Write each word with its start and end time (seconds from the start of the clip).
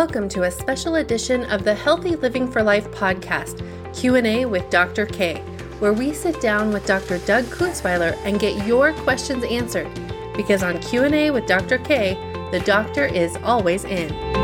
Welcome 0.00 0.30
to 0.30 0.44
a 0.44 0.50
special 0.50 0.94
edition 0.94 1.44
of 1.50 1.62
the 1.62 1.74
Healthy 1.74 2.16
Living 2.16 2.50
for 2.50 2.62
Life 2.62 2.90
podcast, 2.90 3.60
Q&A 3.94 4.46
with 4.46 4.70
Dr. 4.70 5.04
K, 5.04 5.42
where 5.78 5.92
we 5.92 6.14
sit 6.14 6.40
down 6.40 6.72
with 6.72 6.86
Dr. 6.86 7.18
Doug 7.18 7.44
Kunzweiler 7.44 8.16
and 8.24 8.40
get 8.40 8.66
your 8.66 8.94
questions 8.94 9.44
answered. 9.44 9.90
Because 10.34 10.62
on 10.62 10.80
Q&A 10.80 11.30
with 11.30 11.44
Dr. 11.44 11.76
K, 11.76 12.14
the 12.50 12.60
doctor 12.60 13.04
is 13.04 13.36
always 13.44 13.84
in. 13.84 14.39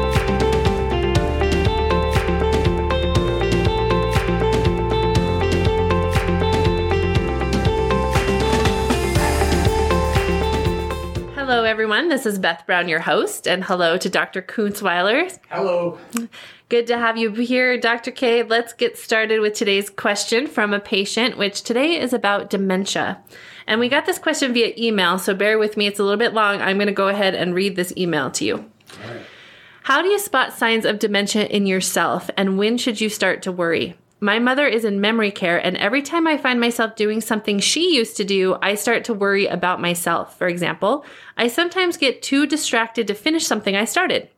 Everyone. 11.76 12.08
This 12.08 12.24
is 12.24 12.38
Beth 12.38 12.64
Brown, 12.64 12.88
your 12.88 13.00
host, 13.00 13.46
and 13.46 13.62
hello 13.62 13.98
to 13.98 14.08
Dr. 14.08 14.40
Kunzweiler. 14.40 15.38
Hello. 15.50 15.98
Good 16.70 16.86
to 16.86 16.96
have 16.96 17.18
you 17.18 17.30
here, 17.32 17.78
Dr. 17.78 18.12
K. 18.12 18.42
Let's 18.42 18.72
get 18.72 18.96
started 18.96 19.40
with 19.40 19.52
today's 19.52 19.90
question 19.90 20.46
from 20.46 20.72
a 20.72 20.80
patient, 20.80 21.36
which 21.36 21.60
today 21.60 22.00
is 22.00 22.14
about 22.14 22.48
dementia. 22.48 23.22
And 23.66 23.78
we 23.78 23.90
got 23.90 24.06
this 24.06 24.18
question 24.18 24.54
via 24.54 24.72
email, 24.78 25.18
so 25.18 25.34
bear 25.34 25.58
with 25.58 25.76
me. 25.76 25.86
It's 25.86 25.98
a 25.98 26.02
little 26.02 26.16
bit 26.16 26.32
long. 26.32 26.62
I'm 26.62 26.78
going 26.78 26.86
to 26.86 26.94
go 26.94 27.08
ahead 27.08 27.34
and 27.34 27.54
read 27.54 27.76
this 27.76 27.92
email 27.94 28.30
to 28.30 28.46
you. 28.46 28.70
How 29.82 30.00
do 30.00 30.08
you 30.08 30.18
spot 30.18 30.54
signs 30.54 30.86
of 30.86 30.98
dementia 30.98 31.44
in 31.44 31.66
yourself, 31.66 32.30
and 32.38 32.56
when 32.56 32.78
should 32.78 33.02
you 33.02 33.10
start 33.10 33.42
to 33.42 33.52
worry? 33.52 33.98
My 34.20 34.38
mother 34.38 34.66
is 34.66 34.86
in 34.86 35.00
memory 35.00 35.30
care, 35.30 35.58
and 35.58 35.76
every 35.76 36.00
time 36.00 36.26
I 36.26 36.38
find 36.38 36.58
myself 36.58 36.96
doing 36.96 37.20
something 37.20 37.58
she 37.58 37.94
used 37.94 38.16
to 38.16 38.24
do, 38.24 38.56
I 38.62 38.74
start 38.74 39.04
to 39.04 39.14
worry 39.14 39.46
about 39.46 39.80
myself. 39.80 40.38
For 40.38 40.48
example, 40.48 41.04
I 41.36 41.48
sometimes 41.48 41.98
get 41.98 42.22
too 42.22 42.46
distracted 42.46 43.06
to 43.08 43.14
finish 43.14 43.46
something 43.46 43.76
I 43.76 43.84
started. 43.84 44.30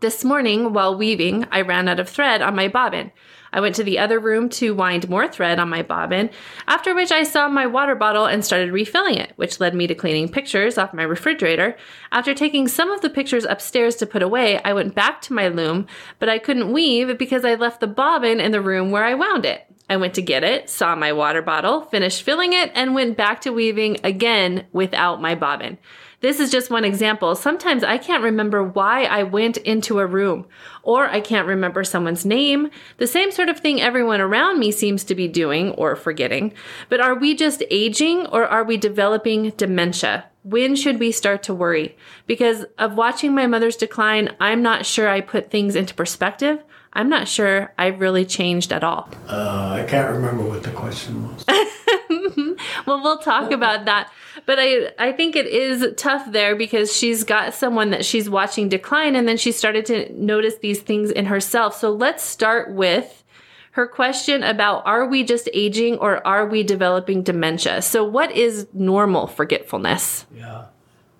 This 0.00 0.24
morning, 0.24 0.72
while 0.72 0.96
weaving, 0.96 1.46
I 1.50 1.60
ran 1.60 1.88
out 1.88 2.00
of 2.00 2.08
thread 2.08 2.40
on 2.40 2.56
my 2.56 2.68
bobbin. 2.68 3.12
I 3.56 3.60
went 3.60 3.74
to 3.76 3.84
the 3.84 3.98
other 3.98 4.20
room 4.20 4.50
to 4.50 4.74
wind 4.74 5.08
more 5.08 5.26
thread 5.26 5.58
on 5.58 5.70
my 5.70 5.82
bobbin, 5.82 6.28
after 6.68 6.94
which 6.94 7.10
I 7.10 7.22
saw 7.22 7.48
my 7.48 7.66
water 7.66 7.94
bottle 7.94 8.26
and 8.26 8.44
started 8.44 8.70
refilling 8.70 9.14
it, 9.14 9.32
which 9.36 9.60
led 9.60 9.74
me 9.74 9.86
to 9.86 9.94
cleaning 9.94 10.28
pictures 10.28 10.76
off 10.76 10.92
my 10.92 11.04
refrigerator. 11.04 11.74
After 12.12 12.34
taking 12.34 12.68
some 12.68 12.90
of 12.90 13.00
the 13.00 13.08
pictures 13.08 13.46
upstairs 13.46 13.96
to 13.96 14.06
put 14.06 14.22
away, 14.22 14.62
I 14.62 14.74
went 14.74 14.94
back 14.94 15.22
to 15.22 15.32
my 15.32 15.48
loom, 15.48 15.86
but 16.18 16.28
I 16.28 16.38
couldn't 16.38 16.70
weave 16.70 17.16
because 17.16 17.46
I 17.46 17.54
left 17.54 17.80
the 17.80 17.86
bobbin 17.86 18.40
in 18.40 18.52
the 18.52 18.60
room 18.60 18.90
where 18.90 19.04
I 19.04 19.14
wound 19.14 19.46
it. 19.46 19.66
I 19.88 19.96
went 19.96 20.14
to 20.14 20.22
get 20.22 20.42
it, 20.42 20.68
saw 20.68 20.96
my 20.96 21.12
water 21.12 21.42
bottle, 21.42 21.82
finished 21.82 22.22
filling 22.22 22.52
it, 22.52 22.72
and 22.74 22.94
went 22.94 23.16
back 23.16 23.40
to 23.42 23.50
weaving 23.50 23.98
again 24.02 24.66
without 24.72 25.20
my 25.20 25.34
bobbin. 25.34 25.78
This 26.20 26.40
is 26.40 26.50
just 26.50 26.70
one 26.70 26.84
example. 26.84 27.36
Sometimes 27.36 27.84
I 27.84 27.98
can't 27.98 28.24
remember 28.24 28.62
why 28.62 29.04
I 29.04 29.22
went 29.22 29.58
into 29.58 29.98
a 29.98 30.06
room, 30.06 30.46
or 30.82 31.06
I 31.08 31.20
can't 31.20 31.46
remember 31.46 31.84
someone's 31.84 32.24
name. 32.24 32.70
The 32.96 33.06
same 33.06 33.30
sort 33.30 33.48
of 33.48 33.60
thing 33.60 33.80
everyone 33.80 34.20
around 34.20 34.58
me 34.58 34.72
seems 34.72 35.04
to 35.04 35.14
be 35.14 35.28
doing 35.28 35.70
or 35.72 35.94
forgetting. 35.94 36.54
But 36.88 37.00
are 37.00 37.14
we 37.14 37.34
just 37.36 37.62
aging 37.70 38.26
or 38.26 38.44
are 38.46 38.64
we 38.64 38.76
developing 38.76 39.50
dementia? 39.50 40.24
When 40.42 40.74
should 40.74 40.98
we 40.98 41.12
start 41.12 41.42
to 41.44 41.54
worry? 41.54 41.96
Because 42.26 42.64
of 42.78 42.96
watching 42.96 43.34
my 43.34 43.46
mother's 43.46 43.76
decline, 43.76 44.34
I'm 44.40 44.62
not 44.62 44.86
sure 44.86 45.08
I 45.08 45.20
put 45.20 45.50
things 45.50 45.76
into 45.76 45.94
perspective. 45.94 46.62
I'm 46.96 47.10
not 47.10 47.28
sure 47.28 47.74
I've 47.76 48.00
really 48.00 48.24
changed 48.24 48.72
at 48.72 48.82
all. 48.82 49.10
Uh, 49.28 49.82
I 49.82 49.86
can't 49.86 50.10
remember 50.10 50.44
what 50.44 50.62
the 50.62 50.70
question 50.70 51.28
was. 51.28 51.44
well, 52.86 53.02
we'll 53.02 53.18
talk 53.18 53.50
about 53.52 53.84
that. 53.84 54.10
But 54.46 54.58
I, 54.58 54.92
I 54.98 55.12
think 55.12 55.36
it 55.36 55.46
is 55.46 55.86
tough 55.98 56.32
there 56.32 56.56
because 56.56 56.96
she's 56.96 57.22
got 57.22 57.52
someone 57.52 57.90
that 57.90 58.06
she's 58.06 58.30
watching 58.30 58.70
decline 58.70 59.14
and 59.14 59.28
then 59.28 59.36
she 59.36 59.52
started 59.52 59.84
to 59.86 60.10
notice 60.14 60.54
these 60.62 60.80
things 60.80 61.10
in 61.10 61.26
herself. 61.26 61.76
So 61.76 61.92
let's 61.92 62.22
start 62.22 62.72
with 62.72 63.24
her 63.72 63.86
question 63.86 64.42
about 64.42 64.86
are 64.86 65.06
we 65.06 65.22
just 65.22 65.50
aging 65.52 65.98
or 65.98 66.26
are 66.26 66.46
we 66.46 66.62
developing 66.62 67.22
dementia? 67.22 67.82
So 67.82 68.04
what 68.04 68.32
is 68.32 68.68
normal 68.72 69.26
forgetfulness? 69.26 70.24
Yeah. 70.34 70.66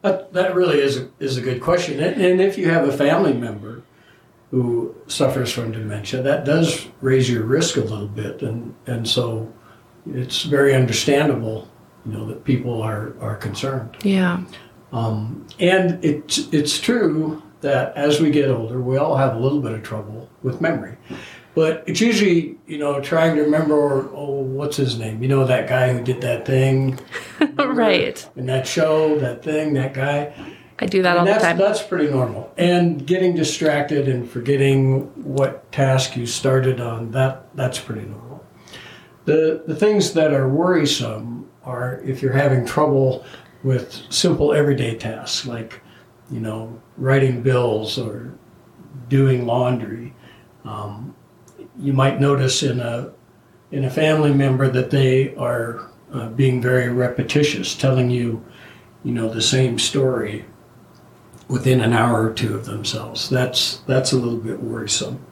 That, 0.00 0.32
that 0.32 0.54
really 0.54 0.80
is 0.80 0.96
a, 0.96 1.10
is 1.20 1.36
a 1.36 1.42
good 1.42 1.60
question. 1.60 2.02
And, 2.02 2.18
and 2.22 2.40
if 2.40 2.56
you 2.56 2.70
have 2.70 2.88
a 2.88 2.96
family 2.96 3.34
member 3.34 3.82
who 4.50 4.94
suffers 5.06 5.52
from 5.52 5.72
dementia, 5.72 6.22
that 6.22 6.44
does 6.44 6.86
raise 7.00 7.28
your 7.28 7.44
risk 7.44 7.76
a 7.76 7.80
little 7.80 8.08
bit. 8.08 8.42
And, 8.42 8.74
and 8.86 9.08
so 9.08 9.52
it's 10.06 10.42
very 10.42 10.74
understandable 10.74 11.68
you 12.06 12.12
know 12.12 12.26
that 12.26 12.44
people 12.44 12.82
are 12.82 13.14
are 13.20 13.36
concerned. 13.36 13.96
Yeah. 14.02 14.44
Um, 14.92 15.46
and 15.58 16.02
it's 16.04 16.38
it's 16.52 16.78
true 16.78 17.42
that 17.60 17.96
as 17.96 18.20
we 18.20 18.30
get 18.30 18.48
older, 18.48 18.80
we 18.80 18.96
all 18.96 19.16
have 19.16 19.34
a 19.34 19.38
little 19.38 19.60
bit 19.60 19.72
of 19.72 19.82
trouble 19.82 20.28
with 20.42 20.60
memory. 20.60 20.96
But 21.54 21.84
it's 21.86 22.02
usually, 22.02 22.58
you 22.66 22.76
know, 22.76 23.00
trying 23.00 23.34
to 23.36 23.42
remember, 23.42 24.10
oh, 24.12 24.42
what's 24.42 24.76
his 24.76 24.98
name? 24.98 25.22
You 25.22 25.28
know, 25.28 25.46
that 25.46 25.66
guy 25.66 25.90
who 25.90 26.04
did 26.04 26.20
that 26.20 26.44
thing. 26.44 27.00
right. 27.56 28.28
In 28.36 28.44
that 28.46 28.66
show, 28.66 29.18
that 29.20 29.42
thing, 29.42 29.72
that 29.72 29.94
guy. 29.94 30.34
I 30.78 30.86
do 30.86 31.02
that 31.02 31.16
and 31.16 31.28
all 31.28 31.34
the 31.34 31.40
time. 31.40 31.56
That's 31.56 31.82
pretty 31.82 32.10
normal. 32.10 32.52
And 32.56 33.06
getting 33.06 33.34
distracted 33.34 34.08
and 34.08 34.28
forgetting 34.28 35.02
what 35.22 35.70
task 35.72 36.16
you 36.16 36.26
started 36.26 36.80
on, 36.80 37.12
that 37.12 37.54
that's 37.56 37.78
pretty 37.78 38.06
normal. 38.06 38.44
The, 39.24 39.62
the 39.66 39.74
things 39.74 40.12
that 40.12 40.32
are 40.32 40.48
worrisome 40.48 41.48
are 41.64 42.00
if 42.04 42.22
you're 42.22 42.34
having 42.34 42.66
trouble 42.66 43.24
with 43.62 44.02
simple 44.10 44.52
everyday 44.52 44.96
tasks 44.96 45.46
like, 45.46 45.80
you 46.30 46.40
know, 46.40 46.80
writing 46.96 47.42
bills 47.42 47.98
or 47.98 48.38
doing 49.08 49.46
laundry. 49.46 50.14
Um, 50.64 51.16
you 51.78 51.92
might 51.92 52.20
notice 52.20 52.62
in 52.62 52.80
a 52.80 53.12
in 53.72 53.84
a 53.84 53.90
family 53.90 54.32
member 54.32 54.68
that 54.68 54.90
they 54.90 55.34
are 55.36 55.90
uh, 56.12 56.28
being 56.28 56.62
very 56.62 56.88
repetitious, 56.88 57.74
telling 57.74 58.10
you, 58.10 58.44
you 59.02 59.12
know, 59.12 59.28
the 59.28 59.42
same 59.42 59.78
story 59.78 60.44
within 61.48 61.80
an 61.80 61.92
hour 61.92 62.28
or 62.28 62.32
two 62.32 62.54
of 62.54 62.66
themselves. 62.66 63.28
That's 63.28 63.78
that's 63.86 64.12
a 64.12 64.16
little 64.16 64.38
bit 64.38 64.62
worrisome. 64.62 65.24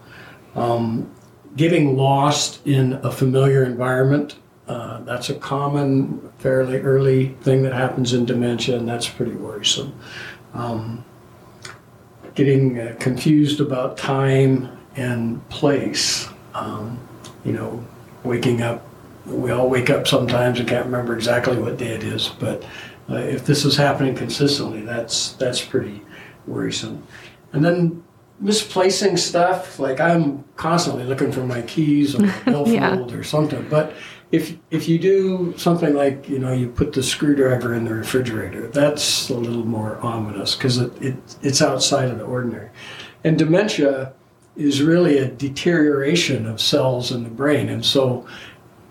Um, 0.54 1.10
getting 1.56 1.97
lost 1.97 2.64
in 2.66 2.94
a 2.94 3.10
familiar 3.10 3.64
environment 3.64 4.36
uh, 4.66 5.00
that's 5.00 5.28
a 5.28 5.34
common, 5.34 6.32
fairly 6.38 6.78
early 6.78 7.28
thing 7.42 7.62
that 7.62 7.75
happens 7.75 8.14
in 8.14 8.25
dementia, 8.25 8.76
and 8.78 8.88
that's 8.88 9.08
pretty 9.08 9.32
worrisome. 9.34 9.94
Um, 10.54 11.04
getting 12.34 12.78
uh, 12.81 12.96
confused 12.98 13.60
about 13.60 13.98
time 13.98 14.78
and 14.96 15.46
place. 15.50 16.28
Um, 16.54 16.98
you 17.44 17.52
know, 17.52 17.84
waking 18.22 18.62
up. 18.62 18.86
We 19.26 19.50
all 19.50 19.69
wake 19.69 19.91
up 19.91 20.06
sometimes 20.06 20.60
and 20.60 20.69
can't 20.69 20.86
remember 20.86 21.14
exactly 21.14 21.58
what 21.58 21.76
day 21.76 21.88
it 21.88 22.02
is, 22.02 22.28
but 22.28 22.64
uh, 23.09 23.16
if 23.16 23.44
this 23.44 23.65
is 23.65 23.76
happening 23.76 24.15
consistently, 24.15 24.82
that's 24.82 25.32
that's 25.32 25.60
pretty 25.60 26.03
worrisome. 26.47 27.06
And 27.53 27.65
then 27.65 28.03
misplacing 28.41 29.16
stuff, 29.16 29.78
like 29.78 30.00
I'm 30.00 30.44
constantly 30.56 31.04
looking 31.04 31.32
for 31.32 31.44
my 31.47 31.62
keys 31.62 32.14
or 32.14 32.20
my 32.26 32.41
billfold 32.44 33.10
yeah. 33.10 33.16
or 33.16 33.22
something, 33.22 33.66
but 33.69 33.94
if 34.32 34.56
if 34.70 34.88
you 34.88 34.98
do 34.98 35.54
something 35.56 35.94
like 35.94 36.28
you 36.28 36.38
know 36.38 36.53
you 36.53 36.69
put 36.69 36.93
the 36.93 37.03
screwdriver 37.03 37.75
in 37.75 37.84
the 37.84 37.94
refrigerator, 37.94 38.66
that's 38.69 39.31
a 39.31 39.34
little 39.34 39.64
more 39.64 39.98
ominous 40.00 40.56
because 40.56 40.78
it, 40.78 40.91
it 41.03 41.16
it's 41.43 41.62
outside 41.62 42.10
of 42.10 42.19
the 42.19 42.25
ordinary. 42.25 42.70
And 43.22 43.38
dementia 43.38 44.12
is 44.56 44.82
really 44.82 45.19
a 45.19 45.28
deterioration 45.28 46.47
of 46.47 46.60
cells 46.60 47.12
in 47.12 47.22
the 47.25 47.31
brain, 47.31 47.69
and 47.69 47.84
so 47.84 48.26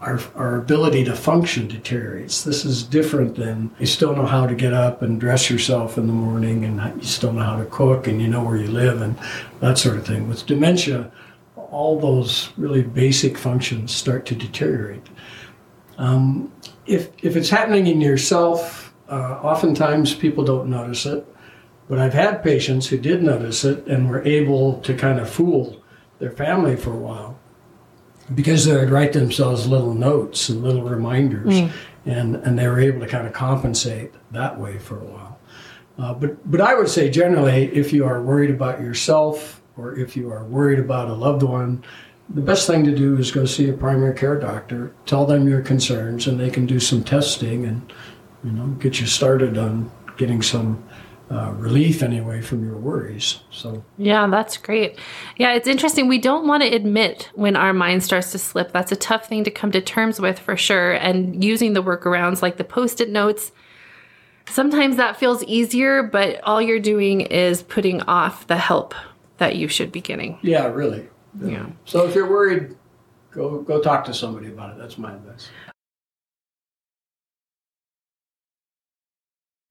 our, 0.03 0.19
our 0.35 0.57
ability 0.57 1.05
to 1.05 1.15
function 1.15 1.67
deteriorates. 1.67 2.43
This 2.43 2.65
is 2.65 2.83
different 2.83 3.35
than 3.35 3.71
you 3.79 3.85
still 3.85 4.15
know 4.15 4.25
how 4.25 4.45
to 4.45 4.53
get 4.53 4.73
up 4.73 5.01
and 5.01 5.19
dress 5.19 5.49
yourself 5.49 5.97
in 5.97 6.07
the 6.07 6.13
morning, 6.13 6.65
and 6.65 7.01
you 7.01 7.07
still 7.07 7.31
know 7.31 7.43
how 7.43 7.57
to 7.57 7.65
cook, 7.65 8.07
and 8.07 8.21
you 8.21 8.27
know 8.27 8.43
where 8.43 8.57
you 8.57 8.67
live, 8.67 9.01
and 9.01 9.17
that 9.61 9.77
sort 9.77 9.97
of 9.97 10.05
thing. 10.05 10.27
With 10.27 10.45
dementia, 10.45 11.11
all 11.55 11.99
those 11.99 12.49
really 12.57 12.83
basic 12.83 13.37
functions 13.37 13.93
start 13.93 14.25
to 14.27 14.35
deteriorate. 14.35 15.07
Um, 15.97 16.51
if, 16.85 17.09
if 17.23 17.35
it's 17.37 17.49
happening 17.49 17.87
in 17.87 18.01
yourself, 18.01 18.93
uh, 19.09 19.39
oftentimes 19.41 20.13
people 20.13 20.43
don't 20.43 20.69
notice 20.69 21.05
it. 21.05 21.25
But 21.89 21.99
I've 21.99 22.13
had 22.13 22.43
patients 22.43 22.87
who 22.87 22.97
did 22.97 23.23
notice 23.23 23.65
it 23.65 23.85
and 23.87 24.09
were 24.09 24.23
able 24.23 24.79
to 24.81 24.93
kind 24.93 25.19
of 25.19 25.29
fool 25.29 25.83
their 26.19 26.31
family 26.31 26.75
for 26.75 26.91
a 26.91 26.97
while 26.97 27.37
because 28.33 28.65
they 28.65 28.73
would 28.73 28.89
write 28.89 29.13
themselves 29.13 29.67
little 29.67 29.93
notes 29.93 30.49
and 30.49 30.63
little 30.63 30.83
reminders, 30.83 31.53
mm. 31.53 31.71
and, 32.05 32.35
and 32.37 32.57
they 32.57 32.67
were 32.67 32.79
able 32.79 32.99
to 33.01 33.07
kind 33.07 33.27
of 33.27 33.33
compensate 33.33 34.13
that 34.31 34.59
way 34.59 34.77
for 34.79 34.99
a 34.99 35.05
while. 35.05 35.39
Uh, 35.97 36.13
but, 36.13 36.49
but 36.49 36.61
I 36.61 36.73
would 36.75 36.89
say 36.89 37.09
generally, 37.09 37.65
if 37.73 37.93
you 37.93 38.05
are 38.05 38.21
worried 38.21 38.49
about 38.49 38.81
yourself 38.81 39.61
or 39.77 39.95
if 39.95 40.15
you 40.15 40.31
are 40.31 40.43
worried 40.43 40.79
about 40.79 41.09
a 41.09 41.13
loved 41.13 41.43
one, 41.43 41.83
the 42.29 42.41
best 42.41 42.67
thing 42.67 42.83
to 42.85 42.95
do 42.95 43.17
is 43.17 43.31
go 43.31 43.45
see 43.45 43.69
a 43.69 43.73
primary 43.73 44.15
care 44.15 44.39
doctor, 44.39 44.93
tell 45.05 45.25
them 45.25 45.47
your 45.47 45.61
concerns, 45.61 46.25
and 46.25 46.39
they 46.39 46.49
can 46.49 46.65
do 46.65 46.79
some 46.79 47.03
testing 47.03 47.65
and 47.65 47.93
you 48.43 48.51
know 48.51 48.67
get 48.79 48.99
you 48.99 49.07
started 49.07 49.57
on 49.57 49.91
getting 50.17 50.41
some 50.41 50.83
uh, 51.33 51.51
relief 51.53 52.03
anyway 52.03 52.41
from 52.41 52.63
your 52.63 52.77
worries. 52.77 53.39
So 53.49 53.83
yeah, 53.97 54.27
that's 54.27 54.57
great. 54.57 54.99
Yeah, 55.37 55.53
it's 55.53 55.67
interesting. 55.67 56.07
We 56.07 56.19
don't 56.19 56.47
want 56.47 56.61
to 56.61 56.69
admit 56.69 57.31
when 57.33 57.55
our 57.55 57.73
mind 57.73 58.03
starts 58.03 58.31
to 58.33 58.37
slip. 58.37 58.71
That's 58.71 58.91
a 58.91 58.95
tough 58.95 59.27
thing 59.27 59.43
to 59.45 59.51
come 59.51 59.71
to 59.71 59.81
terms 59.81 60.19
with 60.19 60.37
for 60.37 60.55
sure. 60.55 60.91
And 60.91 61.43
using 61.43 61.73
the 61.73 61.81
workarounds 61.81 62.41
like 62.41 62.57
the 62.57 62.63
post-it 62.63 63.09
notes, 63.09 63.51
sometimes 64.47 64.97
that 64.97 65.17
feels 65.17 65.43
easier, 65.45 66.03
but 66.03 66.39
all 66.43 66.61
you're 66.61 66.79
doing 66.79 67.21
is 67.21 67.63
putting 67.63 68.01
off 68.03 68.45
the 68.47 68.57
help 68.57 68.93
that 69.37 69.55
you 69.55 69.67
should 69.67 69.91
be 69.91 70.01
getting. 70.01 70.37
Yeah, 70.43 70.67
really. 70.67 71.09
Yeah. 71.41 71.49
yeah. 71.49 71.65
So 71.85 72.05
if 72.07 72.13
you're 72.13 72.29
worried, 72.29 72.75
go 73.31 73.61
go 73.61 73.81
talk 73.81 74.05
to 74.05 74.13
somebody 74.13 74.49
about 74.49 74.75
it. 74.75 74.77
That's 74.77 74.99
my 74.99 75.13
advice. 75.13 75.49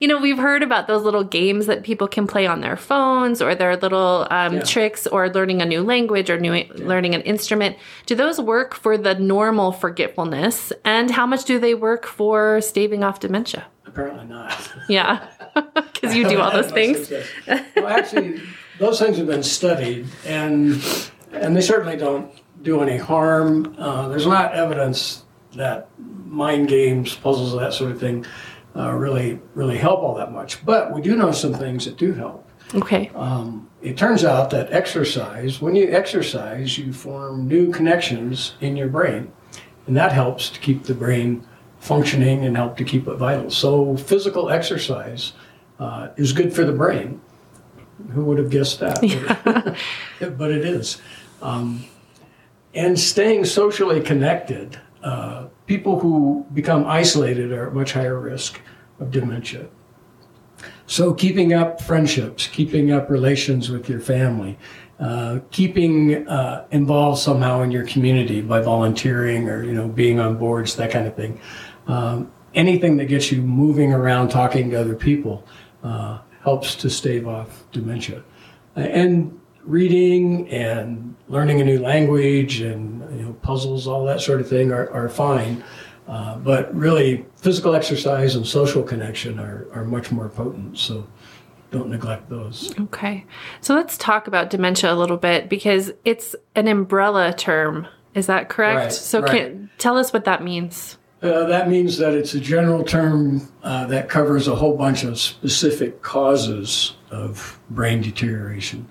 You 0.03 0.09
know, 0.09 0.17
we've 0.17 0.37
heard 0.37 0.63
about 0.63 0.87
those 0.87 1.01
little 1.03 1.23
games 1.23 1.65
that 1.67 1.83
people 1.83 2.09
can 2.09 2.27
play 2.27 2.45
on 2.45 2.59
their 2.59 2.75
phones 2.75 3.41
or 3.41 3.55
their 3.55 3.77
little 3.77 4.27
um, 4.29 4.55
yeah. 4.55 4.63
tricks 4.63 5.07
or 5.07 5.29
learning 5.29 5.61
a 5.61 5.65
new 5.65 5.81
language 5.81 6.29
or 6.29 6.37
new, 6.37 6.53
yeah. 6.53 6.65
learning 6.75 7.15
an 7.15 7.21
instrument. 7.21 7.77
Do 8.05 8.13
those 8.13 8.37
work 8.37 8.73
for 8.73 8.97
the 8.97 9.15
normal 9.15 9.71
forgetfulness? 9.71 10.73
And 10.83 11.09
how 11.09 11.25
much 11.25 11.45
do 11.45 11.57
they 11.57 11.73
work 11.73 12.05
for 12.05 12.59
staving 12.59 13.01
off 13.01 13.21
dementia? 13.21 13.65
Apparently 13.85 14.25
not. 14.25 14.53
Yeah, 14.89 15.25
because 15.73 16.13
you 16.13 16.27
do 16.27 16.41
all 16.41 16.51
those 16.51 16.69
things. 16.69 17.09
well, 17.47 17.87
actually, 17.87 18.41
those 18.79 18.99
things 18.99 19.15
have 19.15 19.27
been 19.27 19.43
studied, 19.43 20.05
and 20.25 20.83
and 21.31 21.55
they 21.55 21.61
certainly 21.61 21.95
don't 21.95 22.29
do 22.61 22.81
any 22.81 22.97
harm. 22.97 23.73
Uh, 23.77 24.09
there's 24.09 24.27
not 24.27 24.53
evidence 24.53 25.23
that 25.53 25.87
mind 26.25 26.67
games, 26.67 27.15
puzzles, 27.15 27.57
that 27.57 27.71
sort 27.71 27.91
of 27.91 27.99
thing 28.01 28.25
uh, 28.75 28.91
really 28.91 29.39
really 29.53 29.77
help 29.77 30.01
all 30.01 30.15
that 30.15 30.31
much. 30.31 30.65
But 30.65 30.91
we 30.91 31.01
do 31.01 31.15
know 31.15 31.31
some 31.31 31.53
things 31.53 31.85
that 31.85 31.97
do 31.97 32.13
help. 32.13 32.47
Okay. 32.73 33.11
Um, 33.15 33.69
it 33.81 33.97
turns 33.97 34.23
out 34.23 34.49
that 34.51 34.71
exercise, 34.71 35.61
when 35.61 35.75
you 35.75 35.91
exercise, 35.91 36.77
you 36.77 36.93
form 36.93 37.47
new 37.47 37.71
connections 37.71 38.53
in 38.61 38.75
your 38.75 38.87
brain, 38.87 39.31
and 39.85 39.95
that 39.97 40.11
helps 40.11 40.49
to 40.51 40.59
keep 40.59 40.83
the 40.83 40.93
brain 40.93 41.45
functioning 41.79 42.45
and 42.45 42.55
help 42.55 42.77
to 42.77 42.83
keep 42.83 43.07
it 43.07 43.15
vital. 43.15 43.49
So 43.49 43.97
physical 43.97 44.49
exercise 44.49 45.33
uh, 45.79 46.09
is 46.15 46.31
good 46.31 46.53
for 46.53 46.63
the 46.63 46.71
brain. 46.71 47.21
Who 48.11 48.23
would 48.25 48.37
have 48.37 48.49
guessed 48.49 48.79
that? 48.79 49.03
Yeah. 50.19 50.29
but 50.29 50.51
it 50.51 50.65
is. 50.65 51.01
Um, 51.41 51.83
and 52.73 52.97
staying 52.97 53.45
socially 53.45 54.01
connected 54.01 54.79
uh, 55.03 55.47
people 55.73 55.99
who 55.99 56.45
become 56.53 56.85
isolated 56.85 57.51
are 57.51 57.65
at 57.65 57.73
much 57.73 57.93
higher 57.93 58.19
risk 58.19 58.61
of 58.99 59.09
dementia. 59.09 59.65
So, 60.85 61.15
keeping 61.15 61.51
up 61.51 61.81
friendships, 61.81 62.45
keeping 62.45 62.91
up 62.91 63.09
relations 63.09 63.71
with 63.71 63.89
your 63.89 63.99
family, 63.99 64.59
uh, 64.99 65.39
keeping 65.49 66.27
uh, 66.27 66.67
involved 66.69 67.19
somehow 67.19 67.63
in 67.63 67.71
your 67.71 67.87
community 67.87 68.39
by 68.39 68.61
volunteering 68.61 69.49
or 69.49 69.63
you 69.63 69.73
know 69.73 69.87
being 69.87 70.19
on 70.19 70.37
boards, 70.37 70.75
that 70.75 70.91
kind 70.91 71.07
of 71.07 71.15
thing. 71.15 71.41
Um, 71.87 72.31
anything 72.53 72.97
that 72.97 73.05
gets 73.05 73.31
you 73.31 73.41
moving 73.41 73.93
around, 73.93 74.29
talking 74.29 74.69
to 74.69 74.79
other 74.79 74.95
people, 74.95 75.43
uh, 75.83 76.19
helps 76.43 76.75
to 76.75 76.89
stave 76.91 77.27
off 77.27 77.63
dementia. 77.71 78.21
And 78.75 79.39
reading 79.63 80.49
and 80.49 81.15
learning 81.27 81.61
a 81.61 81.63
new 81.63 81.79
language 81.79 82.61
and 82.61 83.01
you 83.17 83.25
know, 83.25 83.33
puzzles, 83.41 83.87
all 83.87 84.05
that 84.05 84.21
sort 84.21 84.41
of 84.41 84.47
thing 84.47 84.71
are, 84.71 84.89
are 84.91 85.09
fine. 85.09 85.63
Uh, 86.07 86.37
but 86.37 86.73
really, 86.75 87.25
physical 87.37 87.75
exercise 87.75 88.35
and 88.35 88.45
social 88.45 88.83
connection 88.83 89.39
are, 89.39 89.67
are 89.73 89.85
much 89.85 90.11
more 90.11 90.29
potent. 90.29 90.77
So 90.77 91.07
don't 91.71 91.89
neglect 91.89 92.29
those. 92.29 92.77
Okay. 92.79 93.25
So 93.61 93.73
let's 93.73 93.97
talk 93.97 94.27
about 94.27 94.49
dementia 94.49 94.93
a 94.93 94.95
little 94.95 95.17
bit 95.17 95.49
because 95.49 95.91
it's 96.05 96.35
an 96.55 96.67
umbrella 96.67 97.33
term. 97.33 97.87
Is 98.13 98.27
that 98.27 98.49
correct? 98.49 98.77
Right, 98.77 98.91
so 98.91 99.21
right. 99.21 99.31
Can, 99.31 99.69
tell 99.77 99.97
us 99.97 100.13
what 100.13 100.25
that 100.25 100.43
means. 100.43 100.97
Uh, 101.21 101.45
that 101.45 101.69
means 101.69 101.97
that 101.97 102.13
it's 102.13 102.33
a 102.33 102.39
general 102.39 102.83
term 102.83 103.49
uh, 103.63 103.85
that 103.87 104.09
covers 104.09 104.47
a 104.47 104.55
whole 104.55 104.75
bunch 104.75 105.03
of 105.05 105.17
specific 105.17 106.01
causes 106.01 106.95
of 107.11 107.59
brain 107.69 108.01
deterioration. 108.01 108.87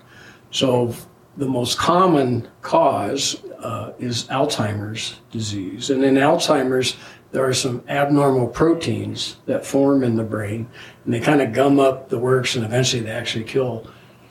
So 0.53 0.95
the 1.35 1.47
most 1.47 1.79
common 1.79 2.47
cause 2.61 3.43
uh, 3.59 3.93
is 3.97 4.25
Alzheimer's 4.25 5.19
disease. 5.31 5.89
And 5.89 6.03
in 6.03 6.13
Alzheimer's, 6.15 6.95
there 7.31 7.43
are 7.43 7.55
some 7.55 7.83
abnormal 7.89 8.47
proteins 8.47 9.37
that 9.47 9.65
form 9.65 10.03
in 10.03 10.15
the 10.15 10.23
brain, 10.23 10.69
and 11.03 11.13
they 11.13 11.19
kind 11.19 11.41
of 11.41 11.53
gum 11.53 11.79
up 11.79 12.09
the 12.09 12.19
works, 12.19 12.55
and 12.55 12.63
eventually 12.63 13.01
they 13.01 13.09
actually 13.09 13.45
kill 13.45 13.87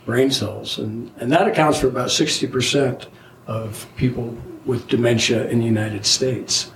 brain 0.07 0.31
cells. 0.31 0.79
And, 0.79 1.13
and 1.19 1.31
that 1.33 1.49
accounts 1.49 1.81
for 1.81 1.89
about 1.89 2.09
60% 2.09 3.09
of 3.49 3.89
people 3.97 4.37
with 4.65 4.87
dementia 4.87 5.49
in 5.49 5.59
the 5.59 5.65
United 5.65 6.07
States. 6.07 6.71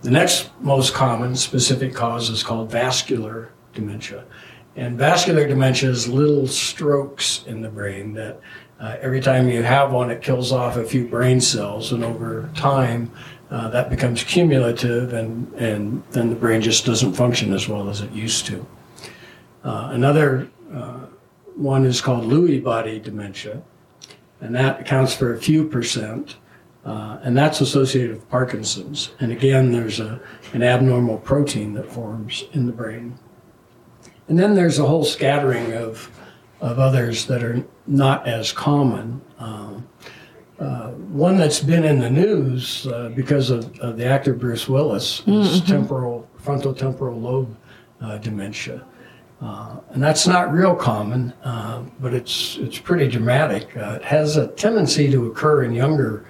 The 0.00 0.10
next 0.10 0.50
most 0.60 0.94
common 0.94 1.36
specific 1.36 1.94
cause 1.94 2.30
is 2.30 2.42
called 2.42 2.70
vascular 2.70 3.52
dementia. 3.74 4.24
And 4.74 4.96
vascular 4.96 5.46
dementia 5.46 5.90
is 5.90 6.08
little 6.08 6.46
strokes 6.46 7.44
in 7.46 7.60
the 7.60 7.68
brain 7.68 8.14
that 8.14 8.40
uh, 8.82 8.96
every 9.00 9.20
time 9.20 9.48
you 9.48 9.62
have 9.62 9.92
one, 9.92 10.10
it 10.10 10.20
kills 10.20 10.50
off 10.50 10.76
a 10.76 10.84
few 10.84 11.06
brain 11.06 11.40
cells, 11.40 11.92
and 11.92 12.02
over 12.02 12.50
time, 12.56 13.12
uh, 13.48 13.68
that 13.68 13.88
becomes 13.88 14.24
cumulative, 14.24 15.12
and, 15.12 15.52
and 15.54 16.02
then 16.10 16.30
the 16.30 16.34
brain 16.34 16.60
just 16.60 16.84
doesn't 16.84 17.12
function 17.12 17.52
as 17.52 17.68
well 17.68 17.88
as 17.88 18.00
it 18.00 18.10
used 18.10 18.44
to. 18.46 18.66
Uh, 19.62 19.90
another 19.92 20.50
uh, 20.74 20.98
one 21.54 21.84
is 21.84 22.00
called 22.00 22.24
Lewy 22.24 22.60
body 22.60 22.98
dementia, 22.98 23.62
and 24.40 24.52
that 24.56 24.80
accounts 24.80 25.14
for 25.14 25.32
a 25.32 25.38
few 25.38 25.68
percent, 25.68 26.36
uh, 26.84 27.18
and 27.22 27.38
that's 27.38 27.60
associated 27.60 28.16
with 28.16 28.28
Parkinson's. 28.28 29.12
And 29.20 29.30
again, 29.30 29.70
there's 29.70 30.00
a, 30.00 30.20
an 30.54 30.64
abnormal 30.64 31.18
protein 31.18 31.74
that 31.74 31.88
forms 31.88 32.44
in 32.52 32.66
the 32.66 32.72
brain. 32.72 33.16
And 34.26 34.36
then 34.36 34.56
there's 34.56 34.80
a 34.80 34.86
whole 34.86 35.04
scattering 35.04 35.72
of 35.72 36.10
of 36.60 36.78
others 36.78 37.26
that 37.26 37.42
are 37.42 37.64
not 37.86 38.26
as 38.26 38.52
common. 38.52 39.20
Um, 39.38 39.88
uh, 40.62 40.90
one 40.90 41.36
that's 41.36 41.60
been 41.60 41.84
in 41.84 41.98
the 41.98 42.10
news 42.10 42.86
uh, 42.86 43.10
because 43.16 43.50
of, 43.50 43.76
of, 43.80 43.96
the 43.96 44.04
actor 44.04 44.32
Bruce 44.32 44.68
Willis 44.68 45.20
is 45.20 45.60
mm-hmm. 45.60 45.66
temporal 45.66 46.28
frontal 46.36 46.72
temporal 46.72 47.18
lobe 47.18 47.56
uh, 48.00 48.18
dementia, 48.18 48.84
uh, 49.40 49.78
and 49.90 50.00
that's 50.00 50.26
not 50.26 50.52
real 50.52 50.76
common, 50.76 51.32
uh, 51.42 51.82
but 51.98 52.14
it's 52.14 52.58
it's 52.60 52.78
pretty 52.78 53.08
dramatic. 53.08 53.76
Uh, 53.76 53.98
it 54.00 54.04
has 54.04 54.36
a 54.36 54.48
tendency 54.48 55.10
to 55.10 55.26
occur 55.26 55.64
in 55.64 55.72
younger 55.72 56.26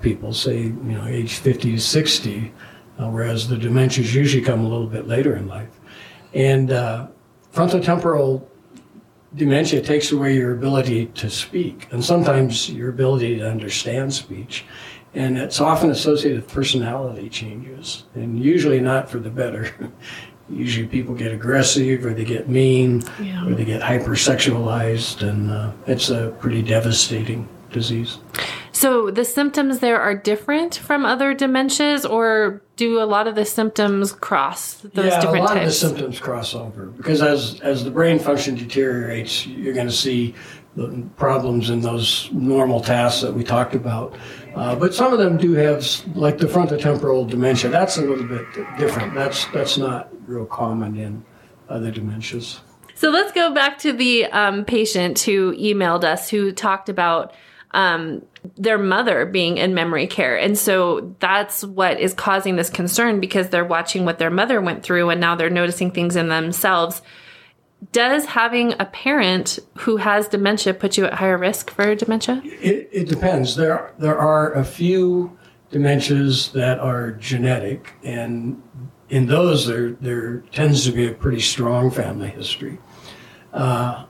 people, 0.00 0.32
say 0.32 0.58
you 0.58 0.72
know 0.72 1.04
age 1.06 1.34
50 1.34 1.72
to 1.72 1.80
60, 1.80 2.52
whereas 2.98 3.48
the 3.48 3.56
dementias 3.56 4.14
usually 4.14 4.42
come 4.42 4.60
a 4.60 4.68
little 4.68 4.86
bit 4.86 5.08
later 5.08 5.34
in 5.34 5.48
life, 5.48 5.80
and 6.32 6.68
frontotemporal 7.52 8.46
dementia 9.36 9.80
takes 9.80 10.12
away 10.12 10.36
your 10.36 10.52
ability 10.52 11.06
to 11.06 11.30
speak 11.30 11.88
and 11.90 12.04
sometimes 12.04 12.70
your 12.70 12.90
ability 12.90 13.38
to 13.38 13.48
understand 13.48 14.12
speech. 14.12 14.64
And 15.14 15.38
it's 15.38 15.60
often 15.60 15.90
associated 15.90 16.42
with 16.42 16.52
personality 16.52 17.28
changes, 17.28 18.04
and 18.14 18.42
usually 18.42 18.80
not 18.80 19.08
for 19.08 19.20
the 19.20 19.30
better. 19.30 19.72
usually 20.50 20.86
people 20.86 21.14
get 21.14 21.32
aggressive 21.32 22.04
or 22.04 22.12
they 22.12 22.24
get 22.24 22.48
mean 22.48 23.02
yeah. 23.20 23.46
or 23.46 23.54
they 23.54 23.64
get 23.64 23.80
hypersexualized, 23.80 25.26
and 25.26 25.50
uh, 25.50 25.70
it's 25.86 26.10
a 26.10 26.34
pretty 26.40 26.62
devastating 26.62 27.48
disease. 27.70 28.18
So 28.84 29.10
the 29.10 29.24
symptoms 29.24 29.78
there 29.78 29.98
are 29.98 30.14
different 30.14 30.74
from 30.74 31.06
other 31.06 31.34
dementias, 31.34 32.06
or 32.06 32.60
do 32.76 33.00
a 33.00 33.08
lot 33.08 33.26
of 33.26 33.34
the 33.34 33.46
symptoms 33.46 34.12
cross 34.12 34.74
those 34.74 35.06
yeah, 35.06 35.20
different 35.22 35.46
types? 35.46 35.52
a 35.52 35.54
lot 35.54 35.56
of 35.56 35.64
the 35.64 35.72
symptoms 35.72 36.20
cross 36.20 36.54
over 36.54 36.88
because 36.88 37.22
as 37.22 37.62
as 37.62 37.82
the 37.82 37.90
brain 37.90 38.18
function 38.18 38.54
deteriorates, 38.54 39.46
you're 39.46 39.72
going 39.72 39.86
to 39.86 39.92
see 40.06 40.34
the 40.76 41.02
problems 41.16 41.70
in 41.70 41.80
those 41.80 42.28
normal 42.30 42.78
tasks 42.78 43.22
that 43.22 43.32
we 43.32 43.42
talked 43.42 43.74
about. 43.74 44.18
Uh, 44.54 44.76
but 44.76 44.92
some 44.92 45.14
of 45.14 45.18
them 45.18 45.38
do 45.38 45.54
have, 45.54 45.82
like 46.14 46.36
the 46.36 46.46
frontotemporal 46.46 47.26
dementia. 47.26 47.70
That's 47.70 47.96
a 47.96 48.02
little 48.02 48.26
bit 48.26 48.44
different. 48.78 49.14
That's 49.14 49.46
that's 49.46 49.78
not 49.78 50.10
real 50.28 50.44
common 50.44 50.98
in 50.98 51.24
other 51.70 51.90
dementias. 51.90 52.60
So 52.94 53.08
let's 53.08 53.32
go 53.32 53.50
back 53.50 53.78
to 53.78 53.94
the 53.94 54.26
um, 54.26 54.66
patient 54.66 55.20
who 55.20 55.56
emailed 55.56 56.04
us 56.04 56.28
who 56.28 56.52
talked 56.52 56.90
about 56.90 57.32
um, 57.70 58.22
their 58.56 58.78
mother 58.78 59.24
being 59.26 59.56
in 59.58 59.74
memory 59.74 60.06
care. 60.06 60.38
And 60.38 60.56
so 60.56 61.14
that's 61.18 61.64
what 61.64 61.98
is 61.98 62.14
causing 62.14 62.56
this 62.56 62.70
concern 62.70 63.20
because 63.20 63.48
they're 63.48 63.64
watching 63.64 64.04
what 64.04 64.18
their 64.18 64.30
mother 64.30 64.60
went 64.60 64.82
through 64.82 65.10
and 65.10 65.20
now 65.20 65.34
they're 65.34 65.50
noticing 65.50 65.90
things 65.90 66.16
in 66.16 66.28
themselves. 66.28 67.02
Does 67.92 68.26
having 68.26 68.74
a 68.78 68.84
parent 68.86 69.58
who 69.78 69.96
has 69.96 70.28
dementia 70.28 70.74
put 70.74 70.96
you 70.96 71.04
at 71.04 71.14
higher 71.14 71.38
risk 71.38 71.70
for 71.70 71.94
dementia? 71.94 72.40
It, 72.44 72.88
it 72.92 73.08
depends. 73.08 73.56
There, 73.56 73.92
there 73.98 74.18
are 74.18 74.52
a 74.52 74.64
few 74.64 75.36
dementias 75.70 76.52
that 76.52 76.78
are 76.78 77.12
genetic, 77.12 77.92
and 78.02 78.62
in 79.10 79.26
those, 79.26 79.66
there, 79.66 79.90
there 79.92 80.38
tends 80.52 80.84
to 80.84 80.92
be 80.92 81.08
a 81.08 81.12
pretty 81.12 81.40
strong 81.40 81.90
family 81.90 82.28
history. 82.28 82.78
Uh, 83.52 84.06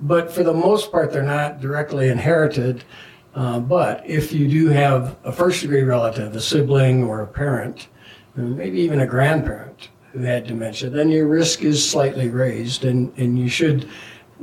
but 0.00 0.32
for 0.32 0.42
the 0.42 0.52
most 0.52 0.90
part, 0.90 1.12
they're 1.12 1.22
not 1.22 1.60
directly 1.60 2.08
inherited. 2.08 2.84
Uh, 3.34 3.58
but 3.58 4.08
if 4.08 4.32
you 4.32 4.46
do 4.48 4.68
have 4.68 5.16
a 5.24 5.32
first 5.32 5.62
degree 5.62 5.82
relative, 5.82 6.34
a 6.36 6.40
sibling 6.40 7.02
or 7.02 7.22
a 7.22 7.26
parent, 7.26 7.88
maybe 8.36 8.80
even 8.80 9.00
a 9.00 9.06
grandparent 9.06 9.88
who 10.12 10.20
had 10.20 10.46
dementia, 10.46 10.88
then 10.88 11.08
your 11.08 11.26
risk 11.26 11.62
is 11.62 11.88
slightly 11.88 12.28
raised, 12.28 12.84
and, 12.84 13.12
and 13.18 13.38
you 13.38 13.48
should, 13.48 13.88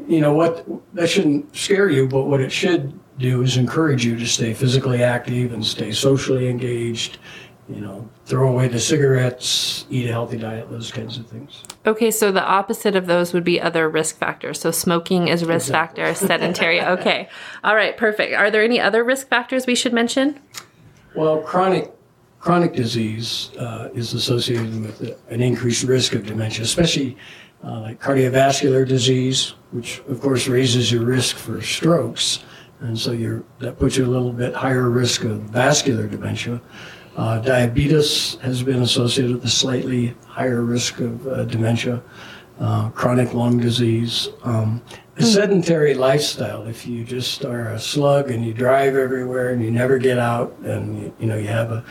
you 0.07 0.19
know, 0.19 0.33
what 0.33 0.65
that 0.93 1.09
shouldn't 1.09 1.55
scare 1.55 1.89
you, 1.89 2.07
but 2.07 2.23
what 2.23 2.41
it 2.41 2.51
should 2.51 2.97
do 3.17 3.41
is 3.41 3.55
encourage 3.55 4.03
you 4.03 4.17
to 4.17 4.25
stay 4.25 4.53
physically 4.53 5.03
active 5.03 5.53
and 5.53 5.65
stay 5.65 5.91
socially 5.91 6.49
engaged 6.49 7.17
you 7.73 7.81
know, 7.81 8.09
throw 8.25 8.51
away 8.51 8.67
the 8.67 8.79
cigarettes, 8.79 9.85
eat 9.89 10.07
a 10.09 10.11
healthy 10.11 10.37
diet, 10.37 10.69
those 10.69 10.91
kinds 10.91 11.17
of 11.17 11.27
things. 11.27 11.63
Okay, 11.85 12.11
so 12.11 12.31
the 12.31 12.43
opposite 12.43 12.95
of 12.95 13.07
those 13.07 13.33
would 13.33 13.43
be 13.43 13.59
other 13.59 13.89
risk 13.89 14.17
factors. 14.17 14.59
So 14.59 14.71
smoking 14.71 15.27
is 15.27 15.41
a 15.41 15.45
risk 15.45 15.67
exactly. 15.67 16.03
factor, 16.03 16.27
sedentary. 16.27 16.81
okay. 16.81 17.29
All 17.63 17.75
right, 17.75 17.95
perfect. 17.95 18.33
Are 18.33 18.51
there 18.51 18.63
any 18.63 18.79
other 18.79 19.03
risk 19.03 19.27
factors 19.27 19.65
we 19.65 19.75
should 19.75 19.93
mention? 19.93 20.39
Well, 21.15 21.41
chronic 21.41 21.91
chronic 22.39 22.73
disease 22.73 23.51
uh, 23.59 23.89
is 23.93 24.13
associated 24.13 24.81
with 24.81 25.01
an 25.29 25.41
increased 25.41 25.83
risk 25.83 26.13
of 26.15 26.25
dementia, 26.25 26.63
especially 26.63 27.15
uh, 27.63 27.81
like 27.81 28.01
cardiovascular 28.01 28.87
disease, 28.87 29.53
which 29.71 30.01
of 30.09 30.19
course 30.19 30.47
raises 30.47 30.91
your 30.91 31.05
risk 31.05 31.35
for 31.35 31.61
strokes, 31.61 32.43
and 32.79 32.97
so 32.97 33.11
you're 33.11 33.43
that 33.59 33.77
puts 33.77 33.95
you 33.97 34.05
a 34.05 34.07
little 34.07 34.33
bit 34.33 34.55
higher 34.55 34.89
risk 34.89 35.23
of 35.23 35.41
vascular 35.41 36.07
dementia. 36.07 36.59
Uh, 37.15 37.39
diabetes 37.39 38.35
has 38.41 38.63
been 38.63 38.81
associated 38.81 39.35
with 39.35 39.43
a 39.43 39.49
slightly 39.49 40.15
higher 40.27 40.61
risk 40.61 40.99
of 40.99 41.27
uh, 41.27 41.43
dementia, 41.43 42.01
uh, 42.59 42.89
chronic 42.91 43.33
lung 43.33 43.57
disease. 43.57 44.29
Um, 44.43 44.81
a 45.17 45.23
sedentary 45.23 45.93
lifestyle, 45.93 46.67
if 46.67 46.87
you 46.87 47.03
just 47.03 47.43
are 47.43 47.69
a 47.69 47.79
slug 47.79 48.31
and 48.31 48.45
you 48.45 48.53
drive 48.53 48.95
everywhere 48.95 49.49
and 49.49 49.61
you 49.61 49.69
never 49.69 49.97
get 49.97 50.17
out 50.17 50.57
and 50.59 50.97
you, 50.97 51.13
you 51.19 51.27
know 51.27 51.37
you 51.37 51.47
have 51.47 51.71
a, 51.71 51.85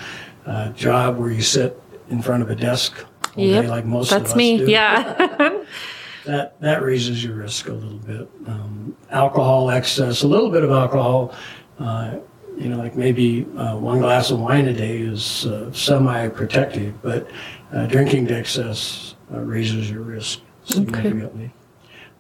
a, 0.46 0.72
job 0.74 1.18
where 1.18 1.30
you 1.30 1.42
sit 1.42 1.80
in 2.08 2.22
front 2.22 2.42
of 2.42 2.50
a 2.50 2.56
desk 2.56 3.04
all 3.36 3.44
yep, 3.44 3.64
day 3.64 3.68
like 3.68 3.84
most 3.84 4.10
of 4.12 4.24
us 4.24 4.34
me. 4.34 4.58
do. 4.58 4.70
Yeah. 4.70 5.14
that 6.24 6.60
that 6.60 6.82
raises 6.82 7.22
your 7.22 7.34
risk 7.34 7.68
a 7.68 7.72
little 7.72 7.98
bit. 7.98 8.28
Um, 8.46 8.96
alcohol 9.10 9.70
excess, 9.70 10.22
a 10.22 10.28
little 10.28 10.50
bit 10.50 10.64
of 10.64 10.70
alcohol 10.70 11.34
uh, 11.78 12.16
you 12.60 12.68
know, 12.68 12.76
like 12.76 12.94
maybe 12.94 13.46
uh, 13.56 13.74
one 13.76 14.00
glass 14.00 14.30
of 14.30 14.38
wine 14.38 14.68
a 14.68 14.74
day 14.74 14.98
is 14.98 15.46
uh, 15.46 15.72
semi-protective, 15.72 17.00
but 17.00 17.26
uh, 17.72 17.86
drinking 17.86 18.26
to 18.26 18.36
excess 18.36 19.14
uh, 19.32 19.40
raises 19.40 19.90
your 19.90 20.02
risk 20.02 20.40
significantly. 20.64 21.44
Okay. 21.44 21.52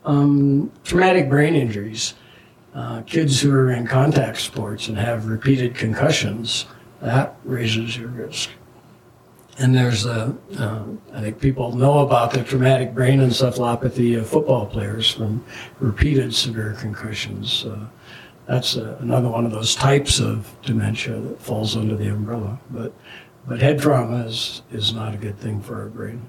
Um, 0.06 0.72
traumatic 0.82 1.28
brain 1.28 1.54
injuries, 1.54 2.14
uh, 2.74 3.02
kids 3.02 3.40
who 3.40 3.52
are 3.52 3.70
in 3.70 3.86
contact 3.86 4.40
sports 4.40 4.88
and 4.88 4.96
have 4.96 5.26
repeated 5.26 5.74
concussions, 5.74 6.64
that 7.02 7.36
raises 7.44 7.98
your 7.98 8.08
risk. 8.08 8.48
And 9.58 9.74
there's 9.74 10.06
a, 10.06 10.34
uh, 10.58 10.84
I 11.12 11.20
think 11.20 11.38
people 11.38 11.76
know 11.76 11.98
about 11.98 12.30
the 12.30 12.42
traumatic 12.42 12.94
brain 12.94 13.20
encephalopathy 13.20 14.18
of 14.18 14.26
football 14.26 14.64
players 14.64 15.10
from 15.10 15.44
repeated 15.80 16.34
severe 16.34 16.74
concussions 16.80 17.66
that's 18.50 18.74
a, 18.74 18.96
another 19.00 19.28
one 19.28 19.46
of 19.46 19.52
those 19.52 19.76
types 19.76 20.18
of 20.18 20.52
dementia 20.62 21.20
that 21.20 21.40
falls 21.40 21.76
under 21.76 21.96
the 21.96 22.08
umbrella. 22.08 22.58
But 22.70 22.92
but 23.46 23.60
head 23.60 23.78
trauma 23.78 24.26
is 24.26 24.62
is 24.72 24.92
not 24.92 25.14
a 25.14 25.16
good 25.16 25.38
thing 25.38 25.62
for 25.62 25.80
our 25.80 25.88
brain. 25.88 26.28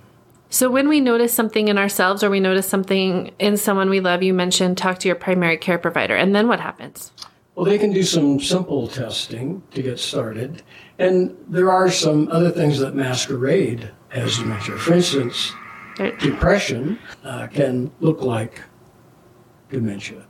So 0.49 0.69
when 0.69 0.87
we 0.87 0.99
notice 0.99 1.33
something 1.33 1.67
in 1.67 1.77
ourselves 1.77 2.23
or 2.23 2.29
we 2.29 2.39
notice 2.39 2.67
something 2.67 3.31
in 3.39 3.57
someone 3.57 3.89
we 3.89 4.01
love, 4.01 4.21
you 4.21 4.33
mentioned 4.33 4.77
talk 4.77 4.99
to 4.99 5.07
your 5.07 5.15
primary 5.15 5.57
care 5.57 5.79
provider, 5.79 6.15
and 6.15 6.35
then 6.35 6.47
what 6.47 6.59
happens? 6.59 7.11
Well, 7.55 7.65
they 7.65 7.77
can 7.77 7.91
do 7.91 8.03
some 8.03 8.39
simple 8.39 8.87
testing 8.87 9.63
to 9.71 9.81
get 9.81 9.97
started, 9.97 10.61
and 10.99 11.35
there 11.47 11.71
are 11.71 11.89
some 11.89 12.27
other 12.31 12.51
things 12.51 12.79
that 12.79 12.95
masquerade 12.95 13.89
as 14.11 14.37
dementia. 14.37 14.77
For 14.77 14.93
instance, 14.93 15.53
depression 16.19 16.99
uh, 17.23 17.47
can 17.47 17.91
look 17.99 18.21
like 18.21 18.61
dementia. 19.69 20.25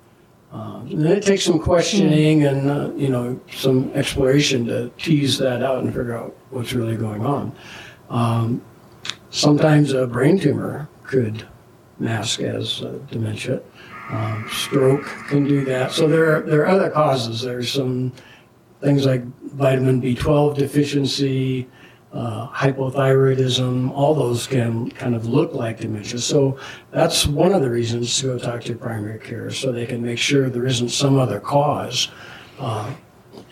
Uh, 0.52 0.82
and 0.82 1.06
it 1.06 1.24
takes 1.24 1.46
some 1.46 1.60
questioning 1.60 2.44
and 2.44 2.70
uh, 2.70 2.92
you 2.96 3.08
know 3.08 3.40
some 3.54 3.90
exploration 3.94 4.66
to 4.66 4.90
tease 4.98 5.38
that 5.38 5.64
out 5.64 5.84
and 5.84 5.88
figure 5.88 6.18
out 6.18 6.36
what's 6.50 6.74
really 6.74 6.98
going 6.98 7.26
on. 7.26 7.56
Um, 8.10 8.62
sometimes 9.30 9.94
a 9.94 10.06
brain 10.06 10.38
tumor 10.38 10.90
could 11.04 11.48
mask 12.00 12.42
as 12.42 12.82
uh, 12.82 13.00
dementia. 13.10 13.62
Um, 14.10 14.46
stroke 14.52 15.06
can 15.30 15.46
do 15.46 15.64
that. 15.66 15.94
So 15.94 16.08
there 16.08 16.36
are, 16.36 16.42
there 16.42 16.62
are 16.62 16.68
other 16.68 16.90
causes. 16.90 17.42
There's 17.42 17.72
some 17.72 18.12
things 18.82 19.06
like 19.06 19.24
vitamin 19.54 20.02
B12 20.02 20.58
deficiency, 20.58 21.70
uh, 22.14 22.48
hypothyroidism, 22.50 23.92
all 23.92 24.14
those 24.14 24.46
can 24.48 24.90
kind 24.92 25.16
of 25.16 25.28
look 25.28 25.54
like 25.54 25.80
dementia. 25.80 26.20
So 26.20 26.58
that's 26.92 27.26
one 27.26 27.54
of 27.54 27.62
the 27.62 27.70
reasons 27.70 28.20
to 28.20 28.28
go 28.28 28.40
talk 28.40 28.62
to 28.64 28.76
primary 28.76 29.20
care 29.20 29.50
so 29.52 29.72
they 29.72 29.86
can 29.86 30.02
make 30.02 30.18
sure 30.18 30.50
there 30.50 30.66
isn't 30.66 30.90
some 30.90 31.18
other 31.18 31.40
cause. 31.40 32.10
Uh, 32.60 32.94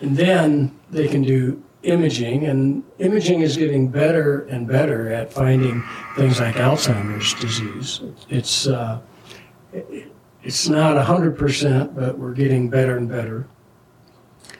and 0.00 0.16
then 0.16 0.78
they 0.90 1.08
can 1.08 1.22
do 1.22 1.62
imaging, 1.82 2.46
and 2.46 2.82
imaging 2.98 3.40
is 3.40 3.56
getting 3.56 3.88
better 3.88 4.42
and 4.46 4.68
better 4.68 5.10
at 5.10 5.32
finding 5.32 5.82
things 6.14 6.38
like 6.38 6.56
Alzheimer's 6.56 7.32
disease. 7.40 8.02
It's, 8.28 8.66
uh, 8.66 9.00
it's 10.42 10.68
not 10.68 10.96
100%, 10.96 11.94
but 11.94 12.18
we're 12.18 12.34
getting 12.34 12.68
better 12.68 12.98
and 12.98 13.08
better. 13.08 13.46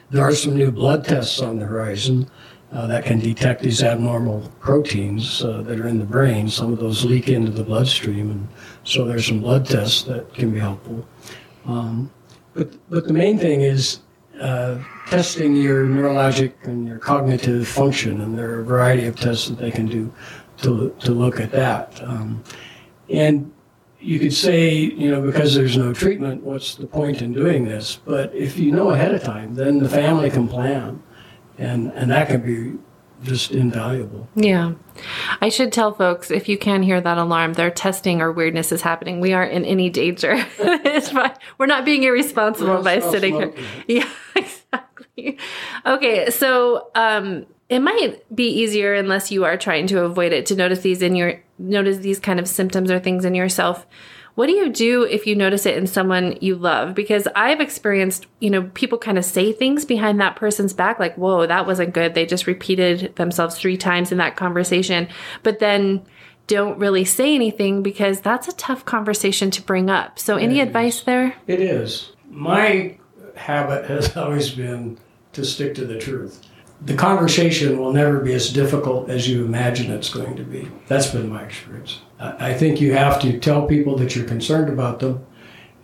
There 0.09 0.23
are 0.23 0.33
some 0.33 0.55
new 0.55 0.71
blood 0.71 1.05
tests 1.05 1.39
on 1.39 1.59
the 1.59 1.65
horizon 1.65 2.29
uh, 2.71 2.87
that 2.87 3.03
can 3.03 3.19
detect 3.19 3.61
these 3.61 3.83
abnormal 3.83 4.49
proteins 4.59 5.43
uh, 5.43 5.61
that 5.63 5.79
are 5.79 5.87
in 5.87 5.99
the 5.99 6.05
brain. 6.05 6.49
Some 6.49 6.71
of 6.71 6.79
those 6.79 7.03
leak 7.03 7.27
into 7.27 7.51
the 7.51 7.63
bloodstream, 7.63 8.31
and 8.31 8.47
so 8.83 9.05
there's 9.05 9.27
some 9.27 9.41
blood 9.41 9.65
tests 9.65 10.03
that 10.03 10.33
can 10.33 10.51
be 10.51 10.59
helpful. 10.59 11.05
Um, 11.65 12.11
but 12.53 12.73
but 12.89 13.07
the 13.07 13.13
main 13.13 13.37
thing 13.37 13.61
is 13.61 13.99
uh, 14.39 14.79
testing 15.07 15.55
your 15.55 15.85
neurologic 15.85 16.53
and 16.63 16.87
your 16.87 16.97
cognitive 16.97 17.67
function, 17.67 18.21
and 18.21 18.37
there 18.37 18.51
are 18.51 18.59
a 18.61 18.65
variety 18.65 19.05
of 19.05 19.19
tests 19.19 19.47
that 19.49 19.57
they 19.57 19.71
can 19.71 19.87
do 19.87 20.11
to 20.61 20.95
to 20.99 21.11
look 21.11 21.39
at 21.39 21.51
that. 21.51 22.01
Um, 22.03 22.43
and 23.09 23.51
you 23.99 24.17
could 24.17 24.33
say, 24.33 24.73
you 24.73 25.11
know, 25.11 25.21
because 25.21 25.53
there's 25.53 25.77
no 25.77 25.93
treatment, 25.93 26.41
what's 26.41 26.73
the 26.75 26.87
point 26.87 27.21
in 27.21 27.33
doing 27.33 27.65
this? 27.65 27.99
But 28.03 28.33
if 28.33 28.57
you 28.57 28.71
know 28.71 28.89
ahead 28.89 29.13
of 29.13 29.21
time, 29.21 29.53
then 29.53 29.77
the 29.77 29.89
family 29.89 30.31
can 30.31 30.47
plan 30.47 31.03
and 31.57 31.91
and 31.93 32.11
that 32.11 32.27
can 32.27 32.41
be 32.41 32.77
just 33.23 33.51
invaluable. 33.51 34.27
Yeah. 34.35 34.73
I 35.41 35.49
should 35.49 35.71
tell 35.71 35.93
folks 35.93 36.31
if 36.31 36.49
you 36.49 36.57
can 36.57 36.83
hear 36.83 36.99
that 36.99 37.17
alarm, 37.17 37.53
they're 37.53 37.71
testing 37.71 38.21
or 38.21 38.31
weirdness 38.31 38.71
is 38.71 38.81
happening. 38.81 39.19
We 39.19 39.33
aren't 39.33 39.53
in 39.53 39.65
any 39.65 39.89
danger. 39.89 40.43
We're 41.57 41.65
not 41.67 41.85
being 41.85 42.03
irresponsible 42.03 42.81
by 42.81 42.99
sitting 42.99 43.35
here. 43.35 43.53
Yeah, 43.87 44.09
exactly. 44.35 45.37
Okay, 45.85 46.29
so 46.29 46.89
um, 46.95 47.45
it 47.69 47.79
might 47.79 48.23
be 48.35 48.47
easier 48.47 48.93
unless 48.93 49.31
you 49.31 49.45
are 49.45 49.57
trying 49.57 49.87
to 49.87 50.01
avoid 50.01 50.33
it 50.33 50.45
to 50.47 50.55
notice 50.55 50.79
these 50.79 51.01
in 51.01 51.15
your 51.15 51.41
notice 51.59 51.97
these 51.97 52.19
kind 52.19 52.39
of 52.39 52.47
symptoms 52.47 52.89
or 52.89 52.99
things 52.99 53.23
in 53.23 53.35
yourself 53.35 53.85
what 54.35 54.47
do 54.47 54.53
you 54.53 54.69
do 54.69 55.03
if 55.03 55.27
you 55.27 55.35
notice 55.35 55.65
it 55.65 55.77
in 55.77 55.87
someone 55.87 56.37
you 56.41 56.55
love? 56.55 56.95
Because 56.95 57.27
I've 57.35 57.59
experienced, 57.59 58.27
you 58.39 58.49
know, 58.49 58.63
people 58.73 58.97
kind 58.97 59.17
of 59.17 59.25
say 59.25 59.51
things 59.51 59.85
behind 59.85 60.19
that 60.21 60.35
person's 60.35 60.73
back, 60.73 60.99
like, 60.99 61.15
whoa, 61.15 61.45
that 61.45 61.67
wasn't 61.67 61.93
good. 61.93 62.13
They 62.13 62.25
just 62.25 62.47
repeated 62.47 63.15
themselves 63.15 63.57
three 63.57 63.77
times 63.77 64.11
in 64.11 64.17
that 64.19 64.35
conversation, 64.35 65.07
but 65.43 65.59
then 65.59 66.05
don't 66.47 66.79
really 66.79 67.05
say 67.05 67.35
anything 67.35 67.83
because 67.83 68.21
that's 68.21 68.47
a 68.47 68.53
tough 68.53 68.85
conversation 68.85 69.51
to 69.51 69.61
bring 69.61 69.89
up. 69.89 70.19
So, 70.19 70.37
any 70.37 70.59
it 70.59 70.67
advice 70.67 70.99
is. 70.99 71.03
there? 71.03 71.35
It 71.47 71.61
is. 71.61 72.11
My 72.29 72.97
habit 73.35 73.85
has 73.85 74.15
always 74.17 74.51
been 74.51 74.97
to 75.33 75.45
stick 75.45 75.75
to 75.75 75.85
the 75.85 75.97
truth 75.97 76.45
the 76.83 76.95
conversation 76.95 77.77
will 77.77 77.93
never 77.93 78.19
be 78.19 78.33
as 78.33 78.51
difficult 78.51 79.09
as 79.09 79.29
you 79.29 79.45
imagine 79.45 79.91
it's 79.91 80.09
going 80.09 80.35
to 80.35 80.43
be. 80.43 80.67
That's 80.87 81.11
been 81.11 81.29
my 81.29 81.43
experience. 81.43 82.01
I 82.19 82.53
think 82.53 82.81
you 82.81 82.93
have 82.93 83.21
to 83.21 83.39
tell 83.39 83.67
people 83.67 83.95
that 83.97 84.15
you're 84.15 84.25
concerned 84.25 84.69
about 84.69 84.99
them 84.99 85.25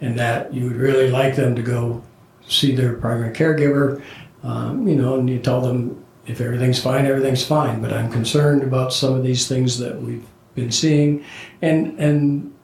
and 0.01 0.17
that 0.17 0.53
you 0.53 0.65
would 0.65 0.75
really 0.75 1.09
like 1.09 1.35
them 1.35 1.55
to 1.55 1.61
go 1.61 2.03
see 2.47 2.75
their 2.75 2.95
primary 2.95 3.33
caregiver, 3.33 4.01
um, 4.43 4.87
you 4.87 4.95
know, 4.95 5.19
and 5.19 5.29
you 5.29 5.39
tell 5.39 5.61
them 5.61 6.03
if 6.25 6.41
everything's 6.41 6.81
fine, 6.81 7.05
everything's 7.05 7.45
fine, 7.45 7.81
but 7.81 7.93
I'm 7.93 8.11
concerned 8.11 8.63
about 8.63 8.91
some 8.91 9.13
of 9.13 9.23
these 9.23 9.47
things 9.47 9.77
that 9.79 10.01
we've 10.01 10.25
been 10.55 10.71
seeing. 10.71 11.23
And, 11.61 11.99
and 11.99 12.55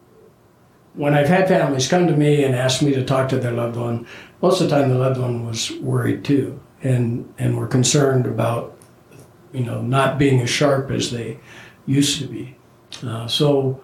when 0.95 1.13
I've 1.13 1.27
had 1.27 1.47
families 1.47 1.87
come 1.87 2.07
to 2.07 2.17
me 2.17 2.43
and 2.43 2.55
ask 2.55 2.81
me 2.81 2.93
to 2.93 3.05
talk 3.05 3.29
to 3.29 3.37
their 3.37 3.51
loved 3.51 3.75
one, 3.75 4.07
most 4.41 4.59
of 4.59 4.69
the 4.69 4.75
time 4.75 4.89
the 4.89 4.97
loved 4.97 5.19
one 5.19 5.45
was 5.45 5.71
worried 5.79 6.23
too 6.23 6.59
and 6.83 7.33
and 7.37 7.57
were 7.57 7.67
concerned 7.67 8.25
about 8.25 8.77
you 9.53 9.63
know 9.63 9.81
not 9.81 10.17
being 10.19 10.41
as 10.41 10.49
sharp 10.49 10.91
as 10.91 11.11
they 11.11 11.39
used 11.85 12.19
to 12.21 12.27
be. 12.27 12.55
Uh, 13.05 13.27
so 13.27 13.81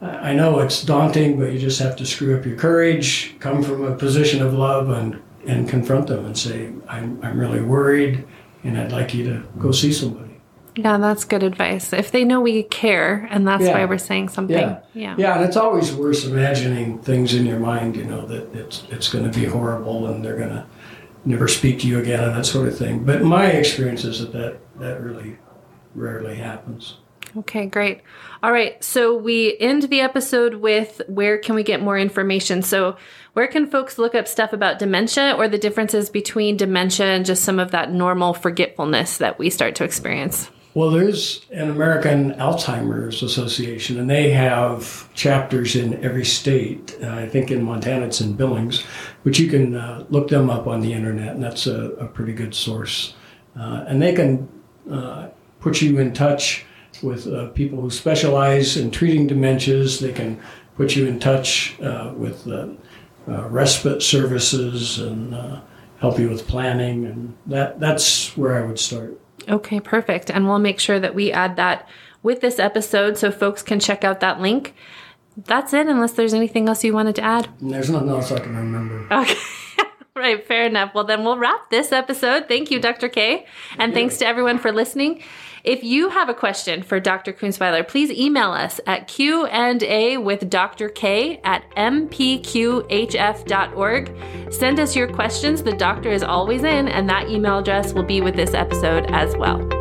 I 0.00 0.34
know 0.34 0.60
it's 0.60 0.82
daunting, 0.84 1.38
but 1.38 1.52
you 1.52 1.58
just 1.58 1.78
have 1.80 1.96
to 1.96 2.06
screw 2.06 2.36
up 2.38 2.44
your 2.44 2.56
courage, 2.56 3.34
come 3.40 3.62
from 3.62 3.84
a 3.84 3.94
position 3.96 4.42
of 4.42 4.52
love, 4.52 4.90
and, 4.90 5.20
and 5.46 5.68
confront 5.68 6.08
them 6.08 6.26
and 6.26 6.36
say, 6.36 6.70
I'm, 6.88 7.18
I'm 7.22 7.38
really 7.38 7.62
worried, 7.62 8.26
and 8.62 8.76
I'd 8.78 8.92
like 8.92 9.14
you 9.14 9.24
to 9.24 9.42
go 9.58 9.72
see 9.72 9.92
somebody. 9.92 10.40
Yeah, 10.76 10.98
that's 10.98 11.24
good 11.24 11.42
advice. 11.42 11.94
If 11.94 12.10
they 12.12 12.24
know 12.24 12.42
we 12.42 12.62
care, 12.64 13.26
and 13.30 13.48
that's 13.48 13.64
Yeah. 13.64 13.72
why 13.72 13.84
we're 13.86 13.96
saying 13.96 14.28
something. 14.28 14.58
Yeah. 14.58 14.80
Yeah. 14.92 15.14
Yeah, 15.16 15.36
and 15.36 15.44
it's 15.44 15.56
always 15.56 15.94
worse 15.94 16.26
imagining 16.26 16.98
things 16.98 17.32
in 17.32 17.46
your 17.46 17.58
mind, 17.58 17.96
you 17.96 18.04
know, 18.04 18.26
that 18.26 18.54
it's, 18.54 18.84
it's 18.90 19.08
going 19.08 19.30
to 19.30 19.38
be 19.38 19.46
horrible 19.46 20.08
and 20.08 20.22
they're 20.22 20.36
going 20.36 20.50
to 20.50 20.66
never 21.26 21.48
speak 21.48 21.80
to 21.80 21.88
you 21.88 21.98
again 21.98 22.22
and 22.22 22.36
that 22.36 22.46
sort 22.46 22.68
of 22.68 22.78
thing. 22.78 23.04
But 23.04 23.22
my 23.22 23.46
experience 23.46 24.04
is 24.04 24.20
that 24.20 24.32
that, 24.32 24.58
that 24.78 25.02
really 25.02 25.38
rarely 25.94 26.36
happens. 26.36 26.98
Okay, 27.38 27.66
great. 27.66 28.00
All 28.42 28.52
right, 28.52 28.82
so 28.82 29.14
we 29.14 29.58
end 29.58 29.84
the 29.84 30.00
episode 30.00 30.54
with 30.54 31.02
where 31.08 31.36
can 31.38 31.54
we 31.54 31.62
get 31.62 31.82
more 31.82 31.98
information? 31.98 32.62
So, 32.62 32.96
where 33.34 33.46
can 33.46 33.66
folks 33.66 33.98
look 33.98 34.14
up 34.14 34.26
stuff 34.26 34.54
about 34.54 34.78
dementia 34.78 35.34
or 35.36 35.46
the 35.46 35.58
differences 35.58 36.08
between 36.08 36.56
dementia 36.56 37.06
and 37.06 37.26
just 37.26 37.44
some 37.44 37.58
of 37.58 37.72
that 37.72 37.92
normal 37.92 38.32
forgetfulness 38.32 39.18
that 39.18 39.38
we 39.38 39.50
start 39.50 39.74
to 39.76 39.84
experience? 39.84 40.50
Well, 40.76 40.90
there's 40.90 41.40
an 41.52 41.70
American 41.70 42.34
Alzheimer's 42.34 43.22
Association, 43.22 43.98
and 43.98 44.10
they 44.10 44.28
have 44.32 45.08
chapters 45.14 45.74
in 45.74 46.04
every 46.04 46.26
state. 46.26 46.94
Uh, 47.02 47.14
I 47.14 47.26
think 47.26 47.50
in 47.50 47.62
Montana 47.62 48.04
it's 48.04 48.20
in 48.20 48.34
Billings, 48.34 48.84
but 49.24 49.38
you 49.38 49.48
can 49.48 49.74
uh, 49.74 50.04
look 50.10 50.28
them 50.28 50.50
up 50.50 50.66
on 50.66 50.82
the 50.82 50.92
internet, 50.92 51.34
and 51.34 51.42
that's 51.42 51.66
a, 51.66 51.92
a 51.92 52.06
pretty 52.06 52.34
good 52.34 52.54
source. 52.54 53.14
Uh, 53.58 53.86
and 53.88 54.02
they 54.02 54.12
can 54.12 54.50
uh, 54.90 55.28
put 55.60 55.80
you 55.80 55.98
in 55.98 56.12
touch 56.12 56.66
with 57.02 57.26
uh, 57.26 57.48
people 57.52 57.80
who 57.80 57.88
specialize 57.88 58.76
in 58.76 58.90
treating 58.90 59.26
dementias. 59.26 59.98
They 59.98 60.12
can 60.12 60.38
put 60.76 60.94
you 60.94 61.06
in 61.06 61.18
touch 61.18 61.80
uh, 61.80 62.12
with 62.14 62.46
respite 63.26 64.02
services 64.02 64.98
and 64.98 65.62
help 66.00 66.18
you 66.18 66.28
with 66.28 66.46
planning, 66.46 67.06
and 67.06 67.34
that 67.46 67.80
that's 67.80 68.36
where 68.36 68.62
I 68.62 68.66
would 68.66 68.78
start. 68.78 69.18
Okay, 69.48 69.80
perfect. 69.80 70.30
And 70.30 70.46
we'll 70.46 70.58
make 70.58 70.80
sure 70.80 70.98
that 70.98 71.14
we 71.14 71.32
add 71.32 71.56
that 71.56 71.88
with 72.22 72.40
this 72.40 72.58
episode 72.58 73.16
so 73.16 73.30
folks 73.30 73.62
can 73.62 73.78
check 73.80 74.04
out 74.04 74.20
that 74.20 74.40
link. 74.40 74.74
That's 75.36 75.72
it, 75.72 75.86
unless 75.86 76.12
there's 76.12 76.34
anything 76.34 76.68
else 76.68 76.82
you 76.82 76.92
wanted 76.92 77.14
to 77.16 77.22
add. 77.22 77.48
There's 77.60 77.90
nothing 77.90 78.08
else 78.08 78.32
I 78.32 78.40
can 78.40 78.56
remember. 78.56 79.06
Okay. 79.12 79.34
Right, 80.26 80.46
fair 80.46 80.66
enough. 80.66 80.94
Well, 80.94 81.04
then 81.04 81.24
we'll 81.24 81.38
wrap 81.38 81.70
this 81.70 81.92
episode. 81.92 82.48
Thank 82.48 82.70
you, 82.70 82.80
Dr. 82.80 83.08
K. 83.08 83.46
And 83.78 83.94
thanks 83.94 84.18
to 84.18 84.26
everyone 84.26 84.58
for 84.58 84.72
listening. 84.72 85.22
If 85.64 85.82
you 85.82 86.10
have 86.10 86.28
a 86.28 86.34
question 86.34 86.84
for 86.84 87.00
Dr. 87.00 87.32
Kunzweiler, 87.32 87.86
please 87.86 88.08
email 88.12 88.52
us 88.52 88.80
at 88.86 89.08
Q&A 89.08 90.16
with 90.16 90.48
Dr. 90.48 90.88
K 90.88 91.40
at 91.42 91.68
mpqhf.org. 91.72 92.12
Send 94.52 94.78
us 94.78 94.94
your 94.94 95.08
questions. 95.12 95.64
The 95.64 95.72
doctor 95.72 96.12
is 96.12 96.22
always 96.22 96.62
in, 96.62 96.86
and 96.86 97.08
that 97.08 97.28
email 97.28 97.58
address 97.58 97.92
will 97.92 98.04
be 98.04 98.20
with 98.20 98.36
this 98.36 98.54
episode 98.54 99.06
as 99.10 99.36
well. 99.36 99.75